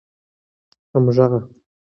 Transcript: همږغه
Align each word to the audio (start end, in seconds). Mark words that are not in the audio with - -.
همږغه 0.91 1.39